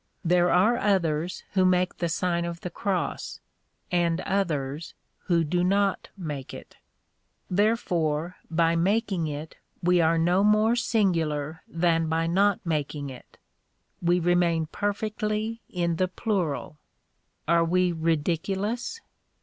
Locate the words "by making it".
8.49-9.57